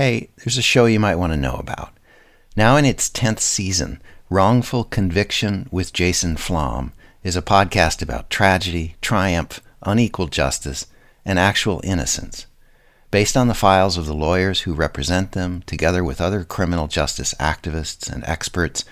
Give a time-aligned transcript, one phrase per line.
[0.00, 1.92] Hey, there's a show you might want to know about.
[2.56, 4.00] Now in its 10th season,
[4.30, 10.86] Wrongful Conviction with Jason Flom is a podcast about tragedy, triumph, unequal justice,
[11.22, 12.46] and actual innocence.
[13.10, 17.34] Based on the files of the lawyers who represent them, together with other criminal justice
[17.38, 18.86] activists and experts,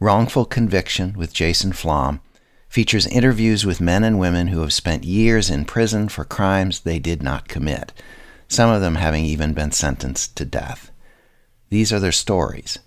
[0.00, 2.20] Wrongful Conviction with Jason Flom
[2.68, 6.98] features interviews with men and women who have spent years in prison for crimes they
[6.98, 7.92] did not commit,
[8.50, 10.90] some of them having even been sentenced to death.
[11.68, 12.80] These are their stories.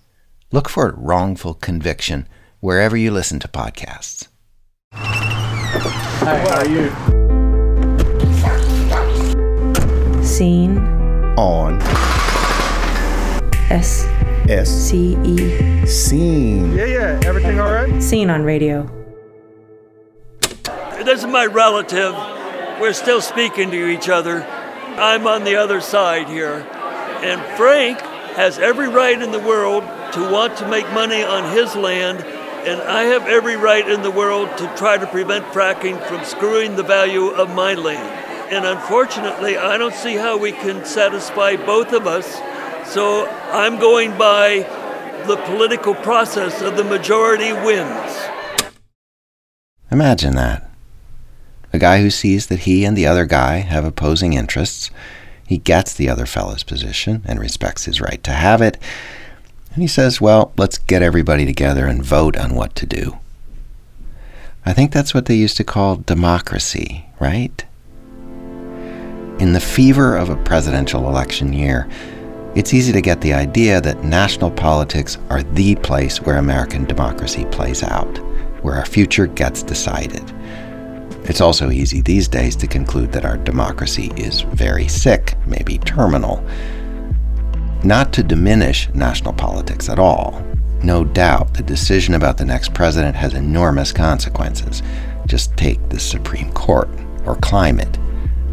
[0.52, 2.28] Look for Wrongful Conviction
[2.60, 4.28] wherever you listen to podcasts.
[4.92, 6.92] Hi, how are you?
[10.22, 10.78] Scene
[11.38, 11.80] On
[13.70, 14.04] S
[14.50, 16.74] S C E scene.
[16.74, 17.20] Yeah, yeah.
[17.24, 18.02] Everything all right?
[18.02, 18.86] Scene on radio.
[21.04, 22.14] This is my relative.
[22.78, 24.46] We're still speaking to each other.
[24.98, 26.66] I'm on the other side here.
[27.22, 28.00] And Frank
[28.36, 32.80] has every right in the world to want to make money on his land, and
[32.82, 36.82] I have every right in the world to try to prevent fracking from screwing the
[36.82, 38.52] value of my land.
[38.52, 42.34] And unfortunately, I don't see how we can satisfy both of us.
[42.92, 44.58] So I'm going by
[45.26, 48.18] the political process of the majority wins.
[49.90, 50.70] Imagine that.
[51.74, 54.92] A guy who sees that he and the other guy have opposing interests.
[55.44, 58.78] He gets the other fellow's position and respects his right to have it.
[59.72, 63.18] And he says, well, let's get everybody together and vote on what to do.
[64.64, 67.64] I think that's what they used to call democracy, right?
[69.40, 71.88] In the fever of a presidential election year,
[72.54, 77.44] it's easy to get the idea that national politics are the place where American democracy
[77.46, 78.16] plays out,
[78.62, 80.32] where our future gets decided.
[81.24, 86.44] It's also easy these days to conclude that our democracy is very sick, maybe terminal.
[87.82, 90.42] Not to diminish national politics at all.
[90.82, 94.82] No doubt the decision about the next president has enormous consequences.
[95.26, 96.90] Just take the Supreme Court,
[97.24, 97.98] or climate.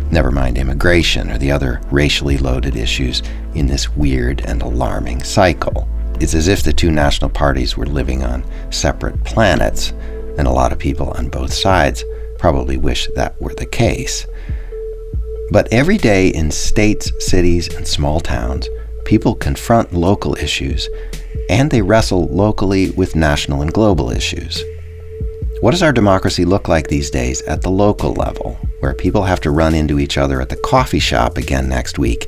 [0.10, 3.22] Never mind immigration or the other racially loaded issues
[3.54, 5.90] in this weird and alarming cycle.
[6.22, 9.92] It's as if the two national parties were living on separate planets,
[10.38, 12.06] and a lot of people on both sides
[12.42, 14.26] probably wish that were the case.
[15.52, 18.68] But every day in states, cities, and small towns,
[19.06, 20.90] people confront local issues,
[21.50, 24.64] and they wrestle locally with national and global issues.
[25.60, 29.42] What does our democracy look like these days at the local level, where people have
[29.42, 32.28] to run into each other at the coffee shop again next week,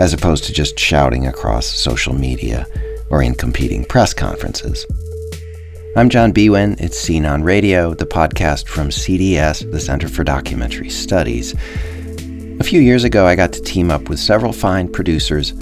[0.00, 2.66] as opposed to just shouting across social media
[3.10, 4.84] or in competing press conferences?
[5.96, 6.78] I'm John Biewen.
[6.78, 11.54] It's Scene on Radio, the podcast from CDS, the Center for Documentary Studies.
[12.60, 15.52] A few years ago, I got to team up with several fine producers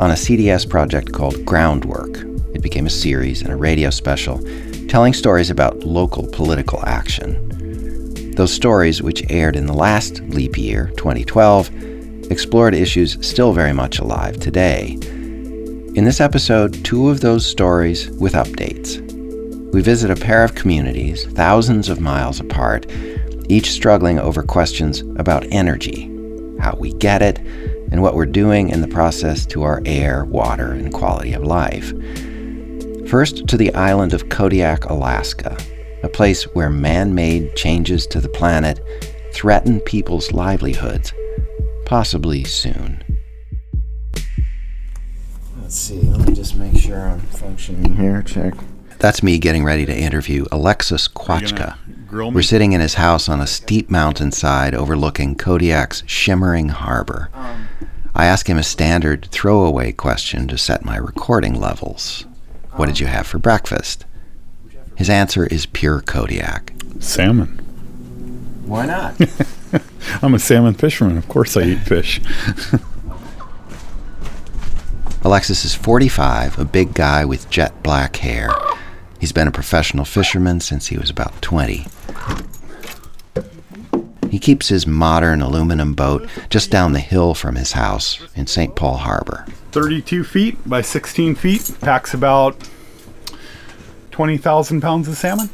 [0.00, 2.16] on a CDS project called Groundwork.
[2.56, 4.42] It became a series and a radio special
[4.88, 8.32] telling stories about local political action.
[8.32, 14.00] Those stories, which aired in the last leap year, 2012, explored issues still very much
[14.00, 14.98] alive today.
[15.94, 19.03] In this episode, two of those stories with updates.
[19.74, 22.86] We visit a pair of communities, thousands of miles apart,
[23.48, 26.04] each struggling over questions about energy,
[26.60, 27.40] how we get it,
[27.90, 31.92] and what we're doing in the process to our air, water, and quality of life.
[33.10, 35.58] First, to the island of Kodiak, Alaska,
[36.04, 38.80] a place where man made changes to the planet
[39.32, 41.12] threaten people's livelihoods,
[41.84, 43.02] possibly soon.
[45.60, 48.22] Let's see, let me just make sure I'm functioning here.
[48.22, 48.54] Check.
[49.04, 51.76] That's me getting ready to interview Alexis Kwachka.
[52.10, 57.28] We're sitting in his house on a steep mountainside overlooking Kodiak's shimmering harbor.
[57.34, 57.68] Um,
[58.14, 62.24] I ask him a standard throwaway question to set my recording levels.
[62.76, 64.06] What did you um, have for breakfast?
[64.96, 66.72] His answer is pure Kodiak.
[66.98, 67.58] Salmon.
[68.64, 69.20] Why not?
[70.22, 71.18] I'm a salmon fisherman.
[71.18, 72.22] Of course I eat fish.
[75.22, 78.48] Alexis is 45, a big guy with jet black hair.
[79.24, 81.86] He's been a professional fisherman since he was about 20.
[84.30, 88.76] He keeps his modern aluminum boat just down the hill from his house in St.
[88.76, 89.46] Paul Harbor.
[89.72, 91.74] 32 feet by 16 feet.
[91.80, 92.68] Packs about
[94.10, 95.48] 20,000 pounds of salmon.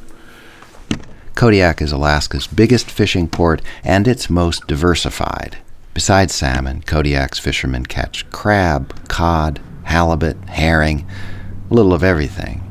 [1.37, 5.59] Kodiak is Alaska's biggest fishing port and its most diversified.
[5.95, 11.07] Besides salmon, Kodiak's fishermen catch crab, cod, halibut, herring,
[11.71, 12.65] a little of everything.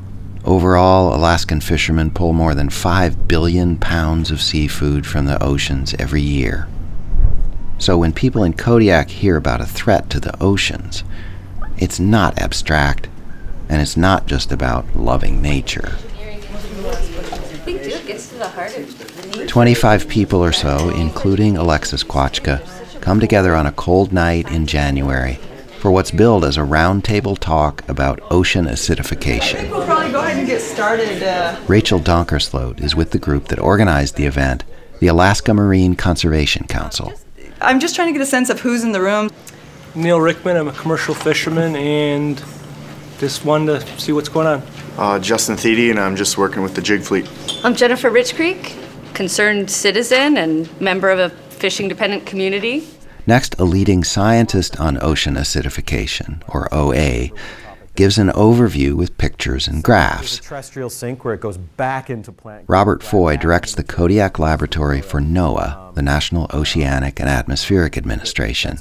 [0.46, 6.22] Overall, Alaskan fishermen pull more than 5 billion pounds of seafood from the oceans every
[6.22, 6.68] year.
[7.78, 11.04] So when people in Kodiak hear about a threat to the oceans,
[11.78, 13.08] It's not abstract,
[13.70, 15.94] and it's not just about loving nature.
[19.48, 22.60] 25 people or so, including Alexis Kwachka,
[23.00, 25.40] come together on a cold night in January
[25.80, 29.72] for what's billed as a roundtable talk about ocean acidification.
[29.72, 31.24] We'll probably go ahead and get started.
[31.24, 34.66] Uh, Rachel Donkersloot is with the group that organized the event,
[35.00, 37.14] the Alaska Marine Conservation Council.
[37.62, 39.30] I'm just trying to get a sense of who's in the room.
[39.96, 42.44] Neil Rickman, I'm a commercial fisherman and
[43.18, 44.64] just wanted to see what's going on.
[44.98, 47.30] Uh, Justin Theedy, and I'm just working with the jig fleet.
[47.64, 48.76] I'm Jennifer Rich Creek,
[49.14, 52.86] concerned citizen and member of a fishing dependent community.
[53.30, 57.30] Next, a leading scientist on ocean acidification, or OA,
[57.94, 60.40] gives an overview with pictures and graphs.
[60.40, 62.66] terrestrial sink where it goes back into plant.
[62.68, 68.80] Robert Foy directs the Kodiak Laboratory for NOAA, the National Oceanic and Atmospheric Administration.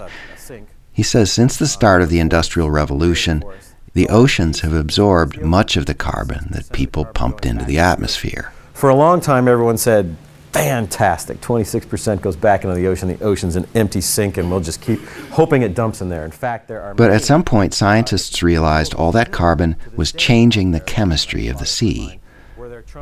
[0.94, 3.44] He says since the start of the Industrial Revolution,
[3.92, 8.50] the oceans have absorbed much of the carbon that people pumped into the atmosphere.
[8.72, 10.16] For a long time, everyone said,
[10.52, 13.08] fantastic, 26% goes back into the ocean.
[13.08, 15.00] The ocean's an empty sink, and we'll just keep
[15.30, 16.24] hoping it dumps in there.
[16.24, 16.94] In fact, there are.
[16.94, 21.66] But at some point, scientists realized all that carbon was changing the chemistry of the
[21.66, 22.20] sea.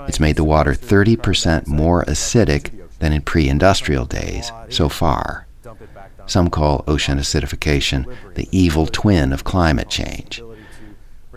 [0.08, 5.46] It's made the water 30% more acidic than in pre industrial days so far.
[6.26, 10.42] Some call ocean acidification the evil twin of climate change.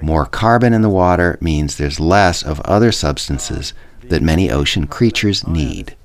[0.01, 3.73] More carbon in the water means there's less of other substances
[4.03, 5.95] that many ocean creatures need,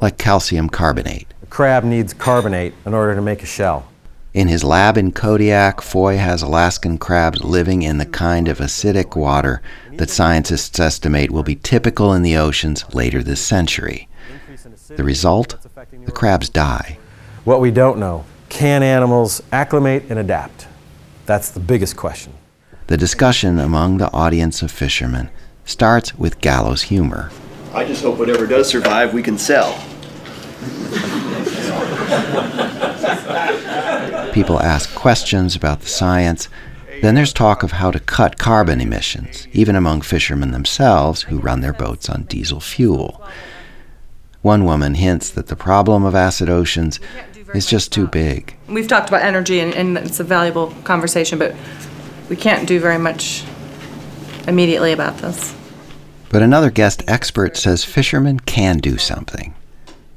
[0.00, 1.32] like calcium carbonate.
[1.42, 3.86] A crab needs carbonate in order to make a shell.
[4.34, 9.14] In his lab in Kodiak, Foy has Alaskan crabs living in the kind of acidic
[9.14, 9.62] water
[9.92, 14.08] that scientists estimate will be typical in the oceans later this century.
[14.88, 15.56] The result?
[16.04, 16.98] The crabs die.
[17.44, 20.66] What we don't know can animals acclimate and adapt?
[21.26, 22.32] That's the biggest question.
[22.88, 25.30] The discussion among the audience of fishermen
[25.64, 27.30] starts with gallows humor.
[27.74, 29.72] I just hope whatever does survive, we can sell.
[34.32, 36.48] People ask questions about the science.
[37.02, 41.62] Then there's talk of how to cut carbon emissions, even among fishermen themselves who run
[41.62, 43.20] their boats on diesel fuel.
[44.42, 47.00] One woman hints that the problem of acid oceans
[47.54, 48.56] is just too big.
[48.68, 51.56] We've talked about energy, and, and it's a valuable conversation, but
[52.28, 53.44] we can't do very much
[54.46, 55.54] immediately about this.
[56.34, 59.54] But another guest expert says fishermen can do something.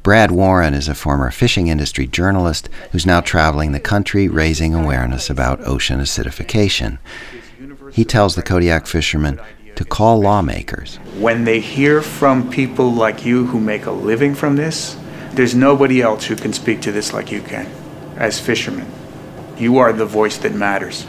[0.02, 5.30] Brad Warren is a former fishing industry journalist who's now traveling the country raising awareness
[5.30, 6.98] about ocean acidification.
[7.94, 9.40] He tells the Kodiak fishermen
[9.76, 10.96] to call lawmakers.
[11.20, 14.98] When they hear from people like you who make a living from this,
[15.34, 17.68] there's nobody else who can speak to this like you can,
[18.16, 18.92] as fishermen.
[19.56, 21.06] You are the voice that matters.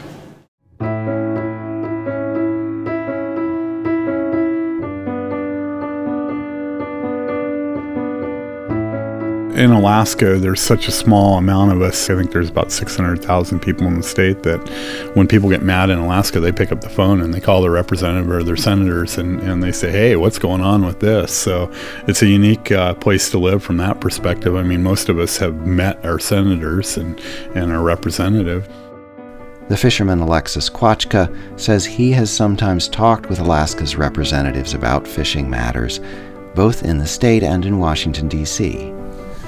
[9.59, 12.09] In Alaska, there's such a small amount of us.
[12.09, 14.57] I think there's about 600,000 people in the state that
[15.15, 17.71] when people get mad in Alaska, they pick up the phone and they call their
[17.71, 21.33] representative or their senators and, and they say, hey, what's going on with this?
[21.33, 21.69] So
[22.07, 24.55] it's a unique uh, place to live from that perspective.
[24.55, 27.19] I mean, most of us have met our senators and,
[27.53, 28.65] and our representative.
[29.67, 35.99] The fisherman Alexis Kwachka says he has sometimes talked with Alaska's representatives about fishing matters,
[36.55, 38.93] both in the state and in Washington, D.C.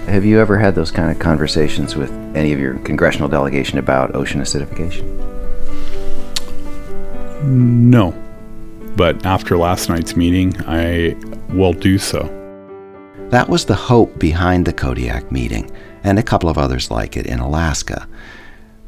[0.08, 4.15] Have you ever had those kind of conversations with any of your congressional delegation about
[4.15, 5.05] ocean acidification?
[7.43, 8.12] No.
[8.96, 11.15] But after last night's meeting, I
[11.50, 12.27] will do so.
[13.29, 15.72] That was the hope behind the Kodiak meeting,
[16.03, 18.08] and a couple of others like it in Alaska.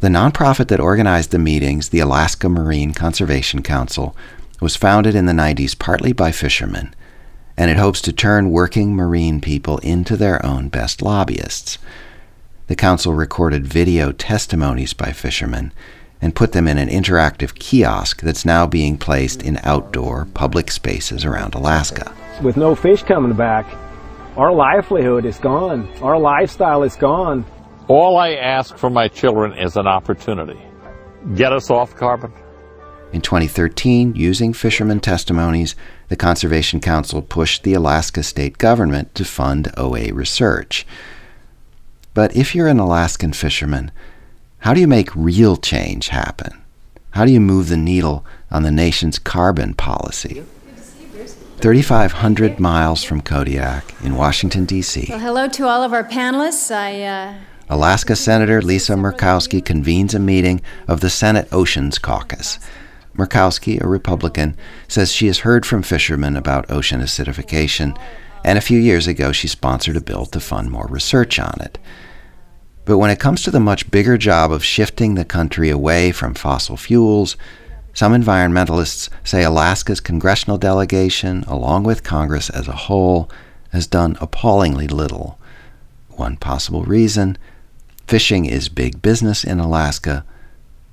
[0.01, 4.15] The nonprofit that organized the meetings, the Alaska Marine Conservation Council,
[4.59, 6.93] was founded in the 90s partly by fishermen
[7.57, 11.77] and it hopes to turn working marine people into their own best lobbyists.
[12.67, 15.73] The council recorded video testimonies by fishermen
[16.21, 21.25] and put them in an interactive kiosk that's now being placed in outdoor public spaces
[21.25, 22.15] around Alaska.
[22.41, 23.65] With no fish coming back,
[24.37, 25.87] our livelihood is gone.
[26.01, 27.45] Our lifestyle is gone.
[27.89, 30.59] All I ask for my children is an opportunity.
[31.35, 32.31] Get us off carbon.
[33.11, 35.75] In 2013, using fishermen testimonies,
[36.13, 40.85] the Conservation Council pushed the Alaska state government to fund OA research.
[42.13, 43.89] But if you're an Alaskan fisherman,
[44.59, 46.61] how do you make real change happen?
[47.13, 50.43] How do you move the needle on the nation's carbon policy?
[51.57, 55.07] 3,500 miles from Kodiak in Washington, D.C.
[55.09, 56.69] Well, hello to all of our panelists.
[56.69, 57.33] I, uh,
[57.71, 62.59] Alaska Senator Lisa Murkowski convenes a meeting of the Senate Oceans Caucus.
[63.15, 67.97] Murkowski, a Republican, says she has heard from fishermen about ocean acidification,
[68.43, 71.77] and a few years ago she sponsored a bill to fund more research on it.
[72.85, 76.33] But when it comes to the much bigger job of shifting the country away from
[76.33, 77.37] fossil fuels,
[77.93, 83.29] some environmentalists say Alaska's congressional delegation, along with Congress as a whole,
[83.71, 85.39] has done appallingly little.
[86.09, 87.37] One possible reason
[88.07, 90.25] fishing is big business in Alaska,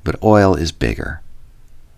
[0.05, 1.23] but oil is bigger.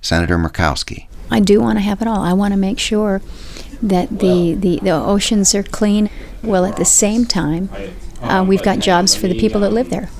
[0.02, 1.06] Senator Murkowski.
[1.30, 2.20] I do want to have it all.
[2.20, 3.22] I want to make sure
[3.82, 6.10] that the, the, the oceans are clean.
[6.42, 7.70] Well, at the same time,
[8.20, 10.10] uh, we've got jobs for the people that live there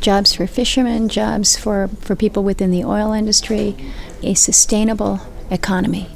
[0.00, 3.76] jobs for fishermen, jobs for, for people within the oil industry,
[4.22, 5.20] a sustainable
[5.50, 6.08] economy.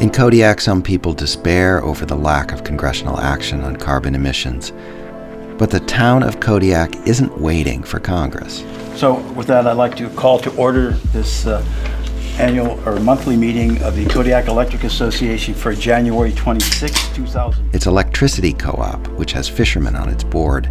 [0.00, 4.72] In Kodiak, some people despair over the lack of congressional action on carbon emissions.
[5.58, 8.64] But the town of Kodiak isn't waiting for Congress.
[8.94, 11.64] So, with that, I'd like to call to order this uh,
[12.38, 17.74] annual or monthly meeting of the Kodiak Electric Association for January 26, 2000.
[17.74, 20.66] Its electricity co op, which has fishermen on its board,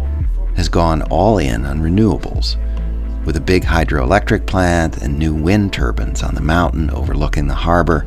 [0.56, 2.56] has gone all in on renewables.
[3.26, 8.06] With a big hydroelectric plant and new wind turbines on the mountain overlooking the harbor,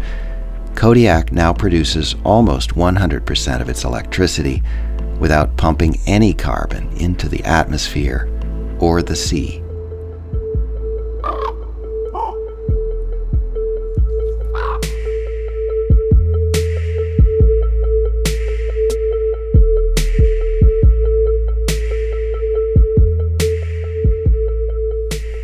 [0.74, 4.64] Kodiak now produces almost 100% of its electricity
[5.22, 8.28] without pumping any carbon into the atmosphere
[8.80, 9.62] or the sea.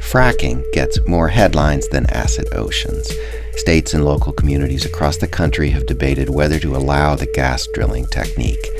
[0.02, 3.12] Fracking gets more headlines than acid oceans.
[3.56, 8.08] States and local communities across the country have debated whether to allow the gas drilling
[8.08, 8.72] technique.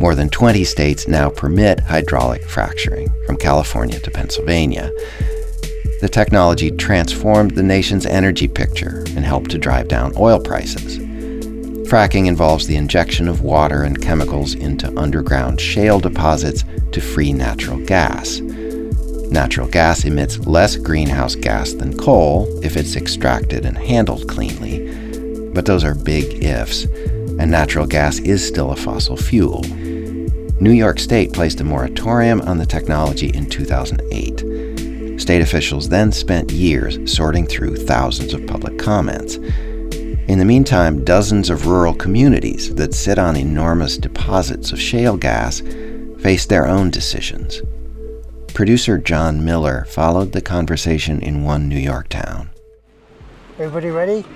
[0.00, 4.90] More than 20 states now permit hydraulic fracturing, from California to Pennsylvania.
[6.00, 10.96] The technology transformed the nation's energy picture and helped to drive down oil prices.
[11.86, 17.78] Fracking involves the injection of water and chemicals into underground shale deposits to free natural
[17.84, 18.40] gas.
[19.30, 25.50] Natural gas emits less greenhouse gas than coal if it's extracted and handled cleanly.
[25.52, 26.84] But those are big ifs,
[27.38, 29.62] and natural gas is still a fossil fuel.
[30.60, 35.18] New York State placed a moratorium on the technology in 2008.
[35.18, 39.36] State officials then spent years sorting through thousands of public comments.
[39.36, 45.60] In the meantime, dozens of rural communities that sit on enormous deposits of shale gas
[46.20, 47.62] face their own decisions.
[48.52, 52.50] Producer Jon Miller followed the conversation in one New York town.
[53.58, 54.26] Everybody ready?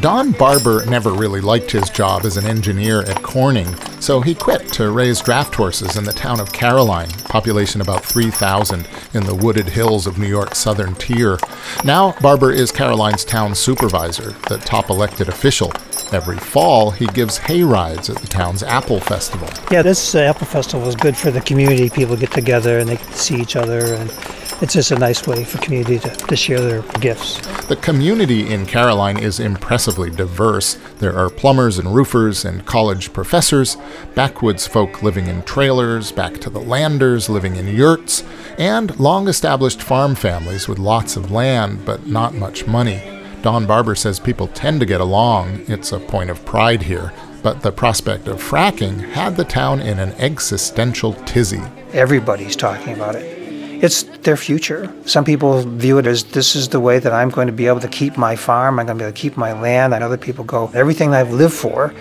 [0.00, 4.70] Don Barber never really liked his job as an engineer at Corning, so he quit
[4.74, 9.68] to raise draft horses in the town of Caroline, population about 3,000 in the wooded
[9.68, 11.38] hills of New York's southern tier.
[11.84, 15.72] Now, Barber is Caroline's town supervisor, the top elected official.
[16.12, 19.48] Every fall, he gives hay rides at the town's Apple Festival.
[19.70, 21.90] Yeah, this uh, Apple Festival is good for the community.
[21.90, 24.10] People get together and they can see each other, and
[24.60, 27.40] it's just a nice way for community to, to share their gifts.
[27.66, 30.74] The community in Caroline is impressively diverse.
[30.98, 33.76] There are plumbers and roofers and college professors,
[34.14, 38.22] backwoods folk living in trailers, back to the landers living in yurts,
[38.58, 43.13] and long established farm families with lots of land but not much money.
[43.44, 45.66] Don Barber says people tend to get along.
[45.68, 47.12] It's a point of pride here.
[47.42, 51.60] But the prospect of fracking had the town in an existential tizzy.
[51.92, 53.26] Everybody's talking about it.
[53.84, 54.90] It's their future.
[55.04, 57.80] Some people view it as this is the way that I'm going to be able
[57.80, 59.92] to keep my farm, I'm going to be able to keep my land.
[59.92, 61.92] And other people go, everything I've lived for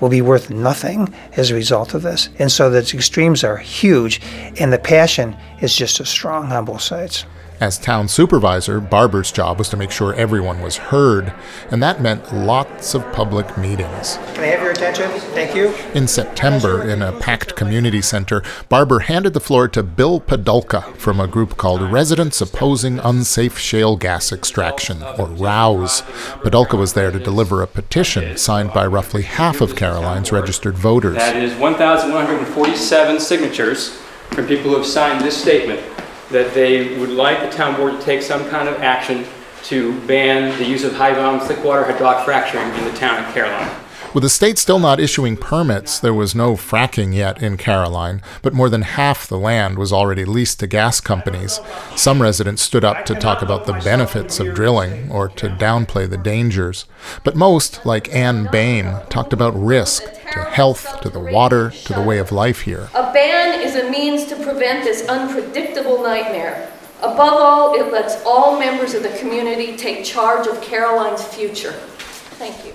[0.00, 2.30] will be worth nothing as a result of this.
[2.40, 4.20] And so the extremes are huge,
[4.58, 7.26] and the passion is just as strong on both sides.
[7.60, 11.34] As town supervisor, Barber's job was to make sure everyone was heard,
[11.70, 14.16] and that meant lots of public meetings.
[14.32, 15.10] Can I have your attention?
[15.34, 15.74] Thank you.
[15.92, 21.20] In September, in a packed community center, Barber handed the floor to Bill Podulka from
[21.20, 26.00] a group called Residents Opposing Unsafe Shale Gas Extraction, or ROUSE.
[26.40, 31.16] Padulka was there to deliver a petition signed by roughly half of Caroline's registered voters.
[31.16, 33.98] That is 1,147 signatures
[34.30, 35.82] from people who have signed this statement
[36.30, 39.26] that they would like the town board to take some kind of action
[39.64, 43.34] to ban the use of high volume slick water hydraulic fracturing in the town of
[43.34, 43.70] Caroline.
[44.12, 48.52] With the state still not issuing permits, there was no fracking yet in Caroline, but
[48.52, 51.60] more than half the land was already leased to gas companies.
[51.94, 56.16] Some residents stood up to talk about the benefits of drilling or to downplay the
[56.16, 56.86] dangers.
[57.22, 62.02] But most, like Ann Bain, talked about risk to health, to the water, to the
[62.02, 62.88] way of life here.
[62.94, 66.72] A ban is a means to prevent this unpredictable nightmare.
[67.02, 71.72] Above all, it lets all members of the community take charge of Caroline's future.
[71.72, 72.72] Thank you.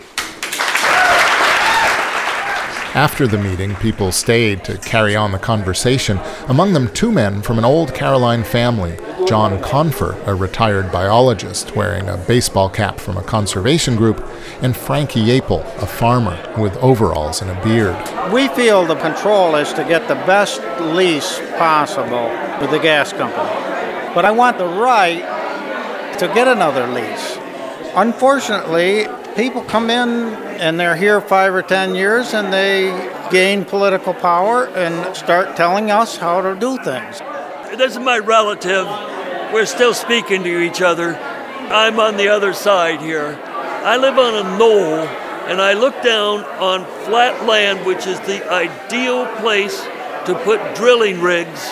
[2.95, 7.57] After the meeting, people stayed to carry on the conversation, among them two men from
[7.57, 8.97] an old Caroline family
[9.27, 14.25] John Confer, a retired biologist wearing a baseball cap from a conservation group,
[14.61, 17.97] and Frankie Yapel, a farmer with overalls and a beard.
[18.31, 20.61] We feel the control is to get the best
[20.95, 22.29] lease possible
[22.61, 24.13] with the gas company.
[24.15, 25.19] But I want the right
[26.19, 27.37] to get another lease.
[27.93, 30.09] Unfortunately, people come in
[30.59, 32.89] and they're here five or ten years and they
[33.31, 37.19] gain political power and start telling us how to do things.
[37.77, 38.85] This is my relative.
[39.53, 41.15] We're still speaking to each other.
[41.15, 43.39] I'm on the other side here.
[43.45, 44.99] I live on a knoll
[45.49, 49.81] and I look down on flat land, which is the ideal place
[50.25, 51.69] to put drilling rigs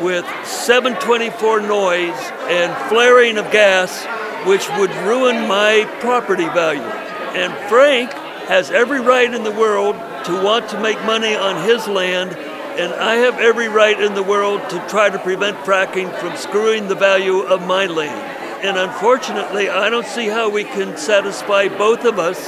[0.00, 2.10] with 724 noise
[2.48, 4.04] and flaring of gas,
[4.46, 6.82] which would ruin my property value.
[6.82, 8.12] And Frank
[8.48, 9.96] has every right in the world
[10.26, 14.22] to want to make money on his land, and I have every right in the
[14.22, 18.64] world to try to prevent fracking from screwing the value of my land.
[18.64, 22.46] And unfortunately, I don't see how we can satisfy both of us,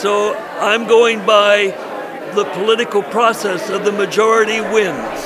[0.00, 1.66] so I'm going by
[2.34, 5.24] the political process of the majority wins.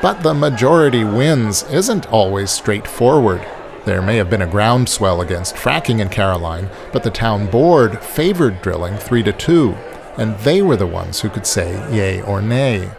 [0.00, 3.46] But the majority wins isn't always straightforward.
[3.86, 8.60] There may have been a groundswell against fracking in Caroline, but the town board favored
[8.60, 9.72] drilling 3 to 2,
[10.18, 12.90] and they were the ones who could say yay or nay.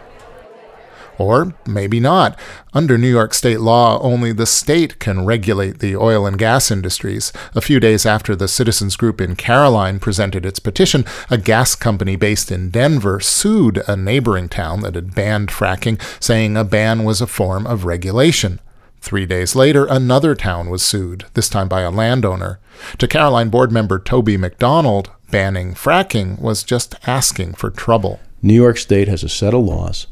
[1.18, 2.36] Or maybe not.
[2.74, 7.32] Under New York state law, only the state can regulate the oil and gas industries.
[7.54, 12.16] A few days after the citizens group in Caroline presented its petition, a gas company
[12.16, 17.20] based in Denver sued a neighboring town that had banned fracking, saying a ban was
[17.20, 18.58] a form of regulation.
[19.02, 22.60] Three days later, another town was sued, this time by a landowner.
[22.98, 28.20] To Caroline board member Toby McDonald, banning fracking was just asking for trouble.
[28.42, 30.06] New York State has a set of laws,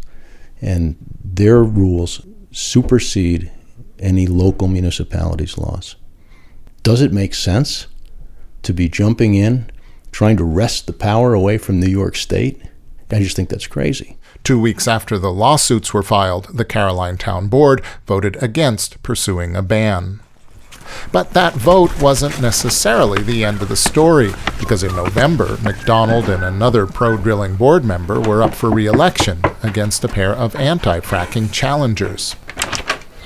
[0.60, 3.52] and their rules supersede
[4.00, 5.94] any local municipality's laws.
[6.82, 7.86] Does it make sense
[8.62, 9.70] to be jumping in,
[10.10, 12.60] trying to wrest the power away from New York State?
[13.08, 14.18] I just think that's crazy.
[14.42, 19.62] Two weeks after the lawsuits were filed, the Caroline Town Board voted against pursuing a
[19.62, 20.20] ban.
[21.12, 26.42] But that vote wasn't necessarily the end of the story, because in November, McDonald and
[26.42, 31.00] another pro drilling board member were up for re election against a pair of anti
[31.00, 32.34] fracking challengers.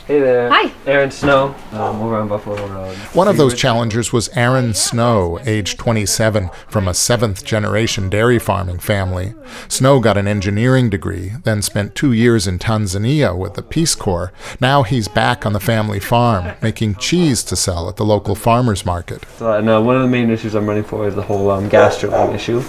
[0.07, 0.51] Hey there.
[0.51, 0.71] Hi.
[0.85, 2.95] Aaron Snow, um, over on Buffalo Road.
[3.15, 8.81] One of those challengers was Aaron Snow, age 27, from a seventh generation dairy farming
[8.81, 9.33] family.
[9.67, 14.31] Snow got an engineering degree, then spent two years in Tanzania with the Peace Corps.
[14.61, 18.85] Now he's back on the family farm, making cheese to sell at the local farmers
[18.85, 19.25] market.
[19.39, 21.71] So, and, uh, one of the main issues I'm running for is the whole um,
[21.71, 22.63] gas drilling issue.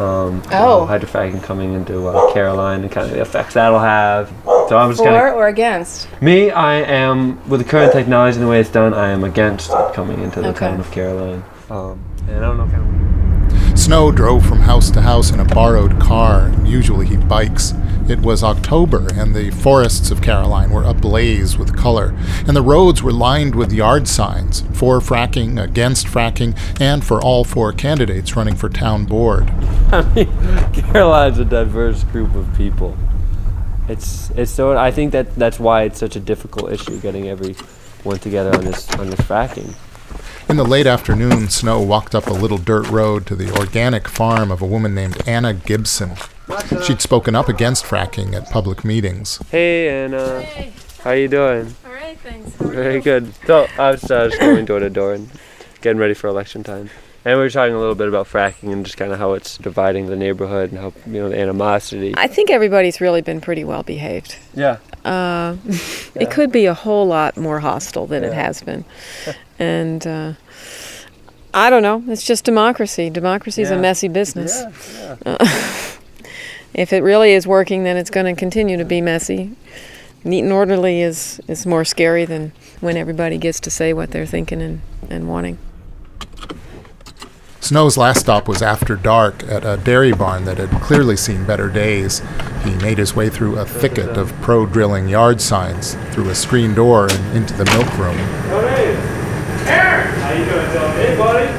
[0.00, 0.86] Um, Oh.
[0.88, 4.32] hydrofracking coming into uh, Caroline and kind of the effects that'll have.
[4.68, 5.32] So I'm just For gonna.
[5.34, 6.08] or against?
[6.22, 8.94] Me, I am with the current technology and the way it's done.
[8.94, 10.68] I am against it coming into the Okay.
[10.68, 11.42] town of Caroline.
[11.68, 13.78] Um, and I don't know kind of.
[13.78, 16.50] Snow drove from house to house in a borrowed car.
[16.64, 17.72] Usually he bikes.
[18.10, 22.12] It was October, and the forests of Caroline were ablaze with color,
[22.44, 27.44] and the roads were lined with yard signs for fracking, against fracking, and for all
[27.44, 29.48] four candidates running for town board.
[29.92, 30.26] I mean,
[30.72, 32.98] Caroline's a diverse group of people.
[33.88, 38.18] It's it's so I think that that's why it's such a difficult issue getting everyone
[38.18, 39.72] together on this on this fracking.
[40.48, 44.50] In the late afternoon, Snow walked up a little dirt road to the organic farm
[44.50, 46.16] of a woman named Anna Gibson.
[46.84, 49.38] She'd spoken up against fracking at public meetings.
[49.50, 50.44] Hey Anna,
[51.04, 51.74] how you doing?
[51.86, 52.50] All right, thanks.
[52.56, 53.32] Very good.
[53.46, 55.28] So I was uh, just going door to door and
[55.80, 56.90] getting ready for election time.
[57.24, 59.58] And we were talking a little bit about fracking and just kind of how it's
[59.58, 62.14] dividing the neighborhood and how you know the animosity.
[62.16, 64.36] I think everybody's really been pretty well behaved.
[64.54, 64.78] Yeah.
[65.04, 65.56] Uh,
[66.14, 68.84] It could be a whole lot more hostile than it has been.
[69.58, 70.32] and uh,
[71.54, 72.02] I don't know.
[72.08, 73.10] It's just democracy.
[73.10, 74.62] Democracy is a messy business.
[74.94, 75.46] Yeah, Uh,
[76.74, 79.56] if it really is working, then it's going to continue to be messy.
[80.22, 84.26] Neat and orderly is, is more scary than when everybody gets to say what they're
[84.26, 85.58] thinking and, and wanting.
[87.60, 91.68] Snow's last stop was after dark at a dairy barn that had clearly seen better
[91.68, 92.22] days.
[92.64, 96.74] He made his way through a thicket of pro drilling yard signs, through a screen
[96.74, 98.16] door, and into the milk room.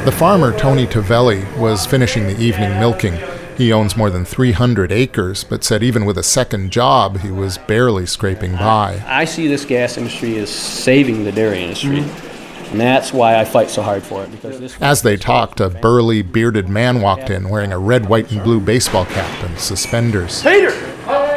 [0.06, 3.14] The farmer, Tony Tavelli, was finishing the evening milking.
[3.58, 7.58] He owns more than 300 acres, but said even with a second job, he was
[7.58, 9.04] barely scraping by.
[9.08, 12.00] I see this gas industry as saving the dairy industry.
[12.00, 12.72] Mm-hmm.
[12.72, 14.32] And that's why I fight so hard for it.
[14.32, 18.32] Because this As they talked, a burly, bearded man walked in wearing a red, white,
[18.32, 20.42] and blue baseball cap and suspenders.
[20.42, 20.72] Peter!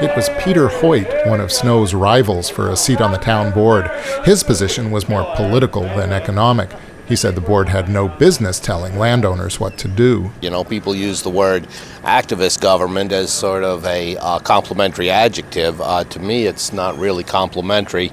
[0.00, 3.90] It was Peter Hoyt, one of Snow's rivals for a seat on the town board.
[4.24, 6.70] His position was more political than economic.
[7.06, 10.30] He said the board had no business telling landowners what to do.
[10.40, 11.64] You know, people use the word
[12.02, 15.80] activist government as sort of a uh, complimentary adjective.
[15.80, 18.10] Uh, to me, it's not really complimentary.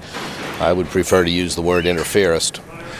[0.60, 2.60] I would prefer to use the word interferist.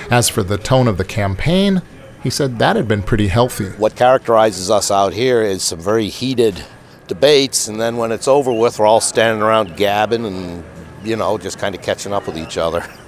[0.10, 1.82] As for the tone of the campaign,
[2.24, 3.70] he said that had been pretty healthy.
[3.72, 6.64] What characterizes us out here is some very heated
[7.08, 10.64] debates, and then when it's over with, we're all standing around gabbing and,
[11.04, 12.86] you know, just kind of catching up with each other.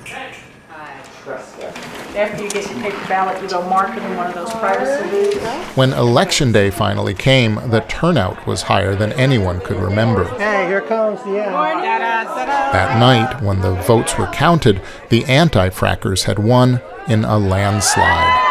[2.15, 5.10] After you get your paper ballot, you go mark it in one of those privacy
[5.10, 5.43] booths.
[5.76, 10.26] When election day finally came, the turnout was higher than anyone could remember.
[10.38, 11.56] Hey, here comes the end.
[11.56, 18.42] That night, when the votes were counted, the anti frackers had won in a landslide.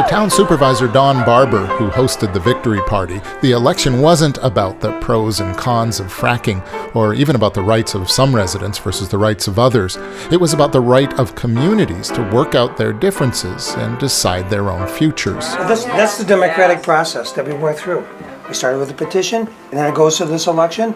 [0.00, 4.98] To town supervisor Don Barber, who hosted the victory party, the election wasn't about the
[5.00, 6.64] pros and cons of fracking,
[6.96, 9.98] or even about the rights of some residents versus the rights of others.
[10.32, 14.70] It was about the right of communities to work out their differences and decide their
[14.70, 15.44] own futures.
[15.56, 18.02] That's, that's the democratic process that we went through.
[18.48, 20.94] We started with a petition, and then it goes to this election.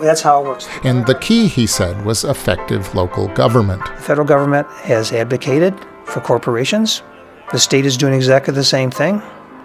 [0.00, 0.68] That's how it works.
[0.84, 3.84] And the key, he said, was effective local government.
[3.84, 7.02] The federal government has advocated for corporations.
[7.52, 9.22] The state is doing exactly the same thing.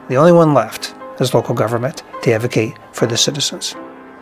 [0.09, 3.75] The only one left is local government to advocate for the citizens.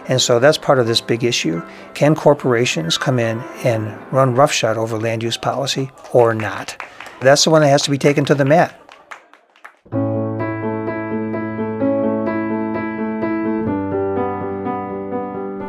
[0.07, 1.61] And so that's part of this big issue.
[1.93, 6.81] Can corporations come in and run roughshod over land use policy or not?
[7.19, 8.79] That's the one that has to be taken to the mat.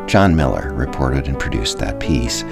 [0.09, 2.43] Jon Miller reported and produced that piece.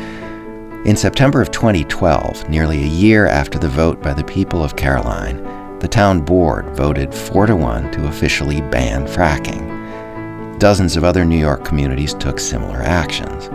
[0.85, 5.43] In September of 2012, nearly a year after the vote by the people of Caroline,
[5.81, 10.59] the town board voted 4 to 1 to officially ban fracking.
[10.59, 13.49] Dozens of other New York communities took similar actions.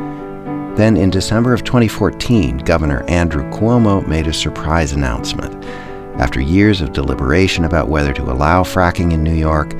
[0.77, 5.63] Then in December of 2014, Governor Andrew Cuomo made a surprise announcement.
[6.19, 9.71] After years of deliberation about whether to allow fracking in New York,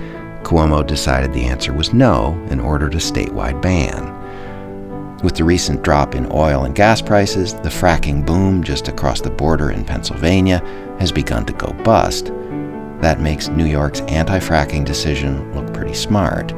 [0.43, 4.10] Cuomo decided the answer was no and ordered a statewide ban.
[5.23, 9.29] With the recent drop in oil and gas prices, the fracking boom just across the
[9.29, 10.59] border in Pennsylvania
[10.99, 12.31] has begun to go bust.
[13.01, 16.51] That makes New York's anti fracking decision look pretty smart.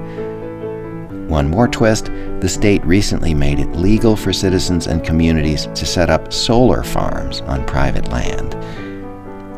[1.27, 2.05] One more twist
[2.39, 7.41] the state recently made it legal for citizens and communities to set up solar farms
[7.41, 8.53] on private land.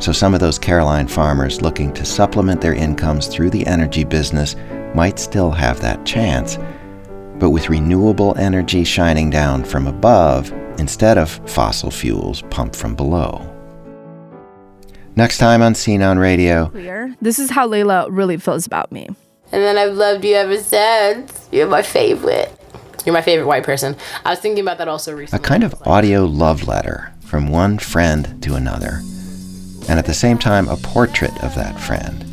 [0.03, 4.55] So some of those Caroline farmers looking to supplement their incomes through the energy business
[4.95, 6.57] might still have that chance
[7.39, 13.51] but with renewable energy shining down from above instead of fossil fuels pumped from below.
[15.15, 16.67] Next time on Scene on Radio.
[16.67, 17.15] Clear.
[17.21, 19.07] This is how Layla really feels about me.
[19.51, 21.47] And then I've loved you ever since.
[21.51, 22.51] You're my favorite.
[23.05, 23.95] You're my favorite white person.
[24.25, 25.43] I was thinking about that also recently.
[25.43, 29.01] A kind of audio love letter from one friend to another.
[29.87, 32.23] And at the same time, a portrait of that friend,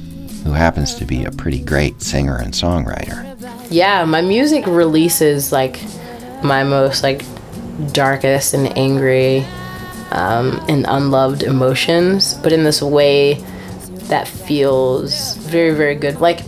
[0.43, 3.32] who happens to be a pretty great singer and songwriter.
[3.73, 5.81] Yeah, my music releases like
[6.45, 7.25] my most like
[7.93, 9.47] darkest and angry
[10.11, 13.43] um, and unloved emotions, but in this way
[14.11, 16.21] that feels very very good.
[16.21, 16.41] Like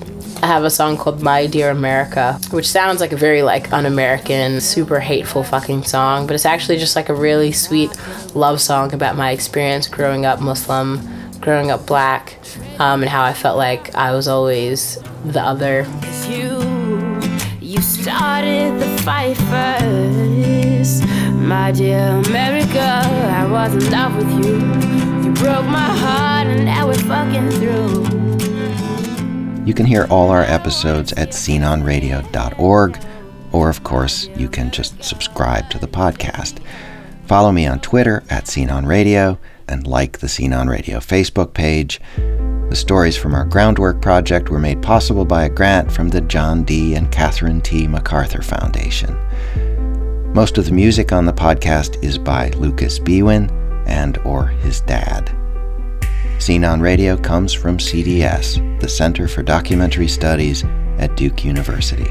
[0.43, 4.61] I have a song called My Dear America, which sounds like a very like un-American,
[4.61, 7.91] super hateful fucking song, but it's actually just like a really sweet
[8.35, 11.01] love song about my experience growing up Muslim,
[11.41, 12.39] growing up black,
[12.79, 15.87] um, and how I felt like I was always the other.
[17.75, 21.05] You, started the fight first.
[21.35, 24.55] My dear America, I was in love with you.
[25.25, 28.05] You broke my heart and now we're fucking through.
[29.67, 32.99] You can hear all our episodes at sceneonradio.org,
[33.51, 36.61] or of course, you can just subscribe to the podcast.
[37.27, 41.55] Follow me on Twitter at Scene on Radio and like the Scene on Radio Facebook
[41.55, 42.01] page.
[42.75, 46.65] The stories from our Groundwork project were made possible by a grant from the John
[46.65, 46.97] D.
[46.97, 47.87] and Catherine T.
[47.87, 49.17] MacArthur Foundation.
[50.35, 53.49] Most of the music on the podcast is by Lucas Biewen
[53.87, 55.31] and or his dad.
[56.41, 60.65] Scene on Radio comes from CDS, the Center for Documentary Studies
[60.99, 62.11] at Duke University.